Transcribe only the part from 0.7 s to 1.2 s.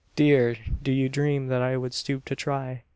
do you